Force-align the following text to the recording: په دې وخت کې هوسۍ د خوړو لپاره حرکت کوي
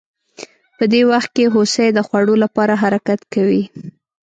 په 0.77 0.83
دې 0.91 1.01
وخت 1.11 1.29
کې 1.35 1.51
هوسۍ 1.53 1.87
د 1.93 1.99
خوړو 2.07 2.35
لپاره 2.43 2.73
حرکت 2.83 3.19
کوي 3.33 3.63